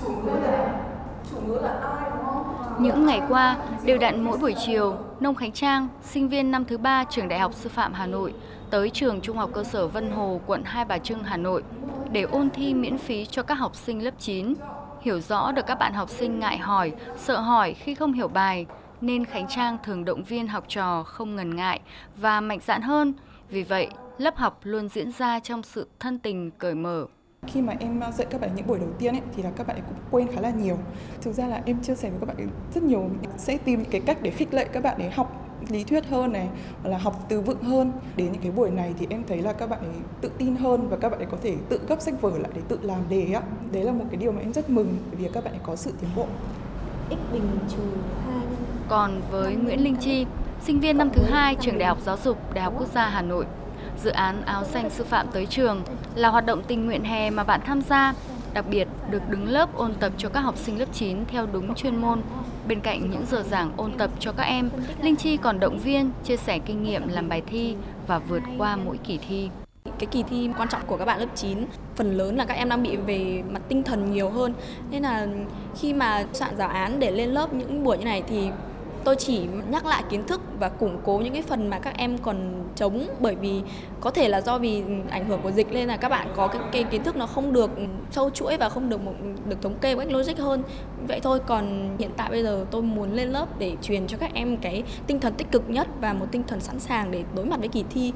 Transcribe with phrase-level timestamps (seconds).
[0.00, 0.84] chủ ngữ là
[1.30, 5.34] chủ ngữ là ai đúng không những ngày qua, đều đặn mỗi buổi chiều, Nông
[5.34, 8.34] Khánh Trang, sinh viên năm thứ ba trường Đại học Sư phạm Hà Nội,
[8.70, 11.62] tới trường Trung học cơ sở Vân Hồ, quận Hai Bà Trưng, Hà Nội
[12.12, 14.54] để ôn thi miễn phí cho các học sinh lớp 9.
[15.00, 18.66] Hiểu rõ được các bạn học sinh ngại hỏi, sợ hỏi khi không hiểu bài,
[19.00, 21.80] nên Khánh Trang thường động viên học trò không ngần ngại
[22.16, 23.14] và mạnh dạn hơn.
[23.50, 23.88] Vì vậy,
[24.18, 27.06] lớp học luôn diễn ra trong sự thân tình cởi mở.
[27.46, 29.76] Khi mà em dạy các bạn những buổi đầu tiên ấy, thì là các bạn
[29.76, 30.78] cũng quên khá là nhiều.
[31.22, 34.18] Thực ra là em chia sẻ với các bạn rất nhiều sẽ tìm cái cách
[34.22, 36.48] để khích lệ các bạn để học lý thuyết hơn này
[36.82, 37.92] hoặc là học từ vựng hơn.
[38.16, 40.88] Đến những cái buổi này thì em thấy là các bạn ấy tự tin hơn
[40.88, 43.32] và các bạn ấy có thể tự gấp sách vở lại để tự làm đề
[43.32, 43.42] á.
[43.72, 45.92] Đấy là một cái điều mà em rất mừng vì các bạn ấy có sự
[46.00, 46.26] tiến bộ.
[47.10, 47.82] X bình trừ
[48.26, 48.40] 2
[48.88, 50.26] còn với Nguyễn Linh Chi
[50.62, 53.22] sinh viên năm thứ hai trường Đại học Giáo dục Đại học Quốc gia Hà
[53.22, 53.46] Nội
[54.02, 55.82] dự án áo xanh sư phạm tới trường
[56.14, 58.14] là hoạt động tình nguyện hè mà bạn tham gia
[58.54, 61.74] đặc biệt được đứng lớp ôn tập cho các học sinh lớp 9 theo đúng
[61.74, 62.22] chuyên môn
[62.68, 64.70] Bên cạnh những giờ giảng ôn tập cho các em,
[65.02, 68.76] Linh Chi còn động viên, chia sẻ kinh nghiệm làm bài thi và vượt qua
[68.76, 69.48] mỗi kỳ thi.
[69.98, 71.58] Cái kỳ thi quan trọng của các bạn lớp 9,
[71.96, 74.54] phần lớn là các em đang bị về mặt tinh thần nhiều hơn.
[74.90, 75.26] Nên là
[75.80, 78.48] khi mà soạn giáo án để lên lớp những buổi như này thì
[79.06, 79.40] tôi chỉ
[79.70, 83.08] nhắc lại kiến thức và củng cố những cái phần mà các em còn chống
[83.20, 83.62] bởi vì
[84.00, 86.62] có thể là do vì ảnh hưởng của dịch nên là các bạn có cái,
[86.72, 87.70] cái kiến thức nó không được
[88.10, 89.12] sâu chuỗi và không được một,
[89.48, 90.62] được thống kê một cách logic hơn
[91.08, 94.30] vậy thôi còn hiện tại bây giờ tôi muốn lên lớp để truyền cho các
[94.34, 97.44] em cái tinh thần tích cực nhất và một tinh thần sẵn sàng để đối
[97.44, 98.12] mặt với kỳ thi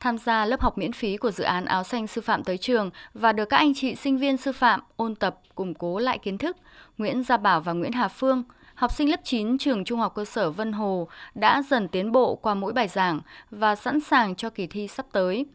[0.00, 2.90] tham gia lớp học miễn phí của dự án áo xanh sư phạm tới trường
[3.14, 6.38] và được các anh chị sinh viên sư phạm ôn tập củng cố lại kiến
[6.38, 6.56] thức.
[6.98, 8.42] Nguyễn Gia Bảo và Nguyễn Hà Phương
[8.78, 12.34] học sinh lớp 9 trường Trung học cơ sở Vân Hồ đã dần tiến bộ
[12.34, 13.20] qua mỗi bài giảng
[13.50, 15.46] và sẵn sàng cho kỳ thi sắp tới.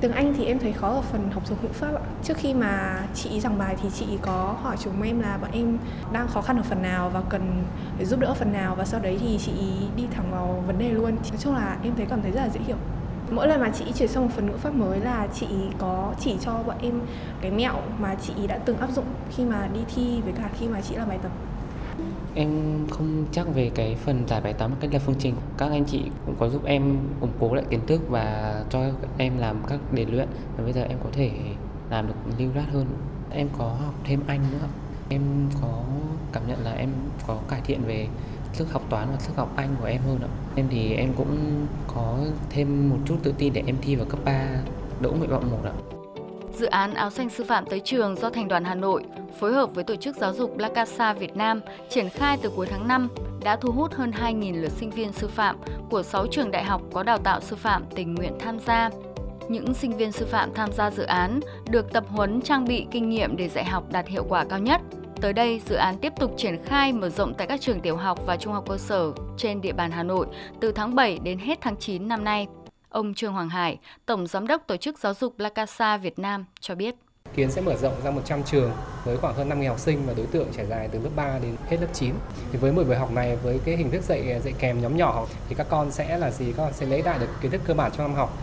[0.00, 2.02] Tiếng Anh thì em thấy khó ở phần học thuộc ngữ pháp ạ.
[2.22, 5.78] Trước khi mà chị giảng bài thì chị có hỏi chúng em là bọn em
[6.12, 7.64] đang khó khăn ở phần nào và cần
[7.98, 9.52] để giúp đỡ phần nào và sau đấy thì chị
[9.96, 11.14] đi thẳng vào vấn đề luôn.
[11.14, 12.76] Nói chung là em thấy cảm thấy rất là dễ hiểu.
[13.30, 15.46] Mỗi lần mà chị chuyển sang một phần ngữ pháp mới là chị
[15.78, 17.00] có chỉ cho bọn em
[17.40, 19.06] cái mẹo mà chị đã từng áp dụng
[19.36, 21.32] khi mà đi thi với cả khi mà chị làm bài tập.
[22.36, 22.48] Em
[22.90, 25.34] không chắc về cái phần giải bài toán một cách lập phương trình.
[25.58, 28.80] Các anh chị cũng có giúp em củng cố lại kiến thức và cho
[29.18, 31.30] em làm các đề luyện và bây giờ em có thể
[31.90, 32.86] làm được lưu loát hơn.
[33.30, 34.68] Em có học thêm Anh nữa.
[35.08, 35.22] Em
[35.62, 35.84] có
[36.32, 36.90] cảm nhận là em
[37.26, 38.08] có cải thiện về
[38.52, 40.28] sức học toán và sức học Anh của em hơn ạ.
[40.54, 42.18] Em thì em cũng có
[42.50, 44.46] thêm một chút tự tin để em thi vào cấp 3
[45.00, 45.93] đỗ nguyện vọng 1 ạ.
[46.58, 49.04] Dự án áo xanh sư phạm tới trường do Thành đoàn Hà Nội
[49.40, 52.66] phối hợp với Tổ chức Giáo dục La Casa Việt Nam triển khai từ cuối
[52.70, 53.08] tháng 5
[53.44, 55.56] đã thu hút hơn 2.000 lượt sinh viên sư phạm
[55.90, 58.90] của 6 trường đại học có đào tạo sư phạm tình nguyện tham gia.
[59.48, 63.08] Những sinh viên sư phạm tham gia dự án được tập huấn trang bị kinh
[63.08, 64.80] nghiệm để dạy học đạt hiệu quả cao nhất.
[65.20, 68.26] Tới đây, dự án tiếp tục triển khai mở rộng tại các trường tiểu học
[68.26, 70.26] và trung học cơ sở trên địa bàn Hà Nội
[70.60, 72.46] từ tháng 7 đến hết tháng 9 năm nay.
[72.94, 76.44] Ông Trương Hoàng Hải, Tổng Giám đốc Tổ chức Giáo dục La Casa Việt Nam
[76.60, 76.94] cho biết.
[77.34, 78.72] Kiến sẽ mở rộng ra 100 trường
[79.04, 81.56] với khoảng hơn 5.000 học sinh và đối tượng trải dài từ lớp 3 đến
[81.68, 82.14] hết lớp 9.
[82.52, 85.26] Thì với 10 buổi học này với cái hình thức dạy dạy kèm nhóm nhỏ
[85.48, 86.52] thì các con sẽ là gì?
[86.56, 88.38] Các con sẽ lấy lại được kiến thức cơ bản trong năm học.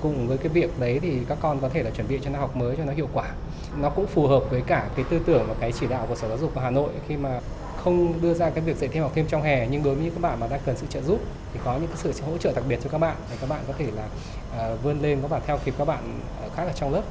[0.00, 2.40] Cùng với cái việc đấy thì các con có thể là chuẩn bị cho năm
[2.40, 3.30] học mới cho nó hiệu quả.
[3.76, 6.28] Nó cũng phù hợp với cả cái tư tưởng và cái chỉ đạo của Sở
[6.28, 7.40] Giáo dục của Hà Nội khi mà
[7.84, 10.14] không đưa ra cái việc dạy thêm học thêm trong hè nhưng đối với những
[10.14, 11.20] các bạn mà đang cần sự trợ giúp
[11.52, 13.60] thì có những cái sự hỗ trợ đặc biệt cho các bạn để các bạn
[13.66, 14.08] có thể là
[14.72, 17.02] uh, vươn lên và theo kịp các bạn à, khác ở trong lớp.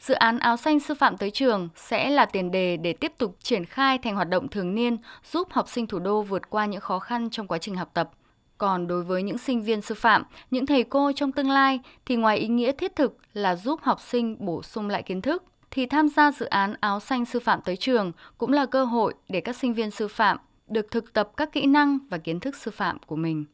[0.00, 3.36] Dự án áo xanh sư phạm tới trường sẽ là tiền đề để tiếp tục
[3.42, 4.96] triển khai thành hoạt động thường niên
[5.32, 8.10] giúp học sinh thủ đô vượt qua những khó khăn trong quá trình học tập.
[8.58, 12.16] Còn đối với những sinh viên sư phạm, những thầy cô trong tương lai thì
[12.16, 15.42] ngoài ý nghĩa thiết thực là giúp học sinh bổ sung lại kiến thức,
[15.74, 19.14] thì tham gia dự án áo xanh sư phạm tới trường cũng là cơ hội
[19.28, 22.56] để các sinh viên sư phạm được thực tập các kỹ năng và kiến thức
[22.56, 23.44] sư phạm của mình.